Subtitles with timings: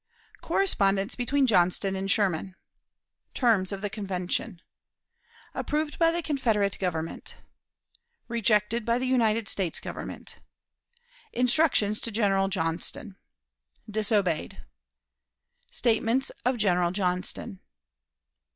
[0.41, 2.55] Correspondence between Johnston and Sherman.
[3.35, 4.59] Terms of the Convention.
[5.53, 7.35] Approved by the Confederate Government.
[8.27, 10.37] Rejected by the United States Government.
[11.33, 13.15] Instructions to General Johnston.
[13.87, 14.65] Disobeyed.
[15.69, 17.59] Statements of General Johnston.